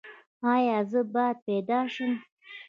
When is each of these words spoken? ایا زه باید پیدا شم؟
ایا 0.53 0.77
زه 0.91 1.01
باید 1.13 1.37
پیدا 1.47 1.79
شم؟ 1.93 2.11